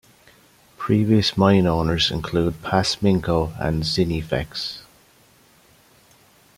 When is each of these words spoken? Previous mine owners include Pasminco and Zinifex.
Previous 0.79 1.37
mine 1.37 1.67
owners 1.67 2.09
include 2.09 2.63
Pasminco 2.63 3.53
and 3.59 3.83
Zinifex. 3.83 4.79